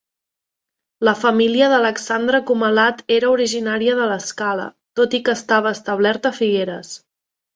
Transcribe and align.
La 1.07 1.11
família 1.23 1.67
d’Alexandre 1.73 2.39
Comalat 2.51 3.03
era 3.17 3.29
originària 3.35 3.99
de 4.01 4.07
l’Escala, 4.13 4.67
tot 5.01 5.13
i 5.19 5.23
que 5.27 5.37
estava 5.41 5.77
establerta 5.79 6.33
a 6.35 6.41
Figueres. 6.41 6.93